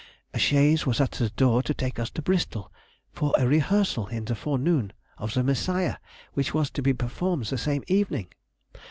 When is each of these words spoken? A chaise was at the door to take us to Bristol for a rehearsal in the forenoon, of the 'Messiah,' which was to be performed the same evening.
A 0.33 0.39
chaise 0.39 0.87
was 0.87 0.99
at 0.99 1.11
the 1.11 1.29
door 1.29 1.61
to 1.61 1.75
take 1.75 1.99
us 1.99 2.09
to 2.09 2.23
Bristol 2.23 2.73
for 3.11 3.35
a 3.37 3.45
rehearsal 3.45 4.07
in 4.07 4.25
the 4.25 4.33
forenoon, 4.33 4.93
of 5.19 5.35
the 5.35 5.43
'Messiah,' 5.43 5.97
which 6.33 6.55
was 6.55 6.71
to 6.71 6.81
be 6.81 6.91
performed 6.91 7.45
the 7.45 7.57
same 7.59 7.83
evening. 7.87 8.29